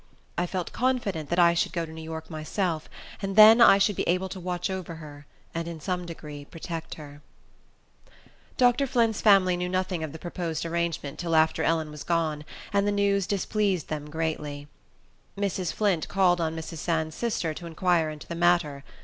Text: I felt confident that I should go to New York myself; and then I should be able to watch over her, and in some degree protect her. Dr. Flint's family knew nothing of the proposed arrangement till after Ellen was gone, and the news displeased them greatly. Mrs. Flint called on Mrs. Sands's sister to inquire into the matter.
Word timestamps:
I 0.35 0.47
felt 0.47 0.73
confident 0.73 1.29
that 1.29 1.37
I 1.37 1.53
should 1.53 1.73
go 1.73 1.85
to 1.85 1.91
New 1.91 2.01
York 2.01 2.27
myself; 2.27 2.89
and 3.21 3.35
then 3.35 3.61
I 3.61 3.77
should 3.77 3.95
be 3.95 4.07
able 4.09 4.29
to 4.29 4.39
watch 4.39 4.67
over 4.67 4.95
her, 4.95 5.27
and 5.53 5.67
in 5.67 5.79
some 5.79 6.07
degree 6.07 6.43
protect 6.43 6.95
her. 6.95 7.21
Dr. 8.57 8.87
Flint's 8.87 9.21
family 9.21 9.55
knew 9.55 9.69
nothing 9.69 10.03
of 10.03 10.11
the 10.11 10.17
proposed 10.17 10.65
arrangement 10.65 11.19
till 11.19 11.35
after 11.35 11.61
Ellen 11.61 11.91
was 11.91 12.03
gone, 12.03 12.45
and 12.73 12.87
the 12.87 12.91
news 12.91 13.27
displeased 13.27 13.89
them 13.89 14.09
greatly. 14.09 14.67
Mrs. 15.37 15.71
Flint 15.71 16.07
called 16.07 16.41
on 16.41 16.55
Mrs. 16.55 16.77
Sands's 16.77 17.19
sister 17.19 17.53
to 17.53 17.67
inquire 17.67 18.09
into 18.09 18.25
the 18.25 18.33
matter. 18.33 18.83